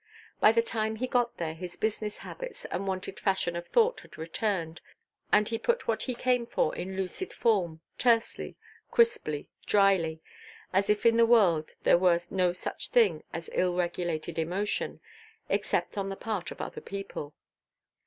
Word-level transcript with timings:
By 0.39 0.51
the 0.51 0.63
time 0.63 0.95
he 0.95 1.05
got 1.05 1.37
there 1.37 1.53
his 1.53 1.75
business 1.75 2.17
habits 2.25 2.65
and 2.65 2.87
wonted 2.87 3.19
fashion 3.19 3.55
of 3.55 3.67
thought 3.67 3.99
had 3.99 4.17
returned, 4.17 4.81
and 5.31 5.47
he 5.47 5.59
put 5.59 5.87
what 5.87 6.01
he 6.01 6.15
came 6.15 6.47
for 6.47 6.75
in 6.75 6.95
lucid 6.97 7.31
form, 7.31 7.81
tersely, 7.99 8.55
crisply, 8.89 9.47
dryly, 9.67 10.19
as 10.73 10.89
if 10.89 11.05
in 11.05 11.17
the 11.17 11.27
world 11.27 11.75
there 11.83 11.99
were 11.99 12.19
no 12.31 12.51
such 12.51 12.89
thing 12.89 13.23
as 13.31 13.51
ill–regulated 13.53 14.39
emotion—except 14.39 15.95
on 15.99 16.09
the 16.09 16.15
part 16.15 16.49
of 16.49 16.61
other 16.61 16.81
people. 16.81 17.35